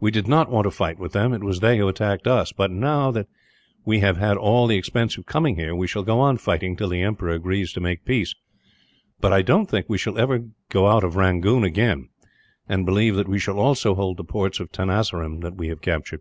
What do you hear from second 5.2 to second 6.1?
coming here, we shall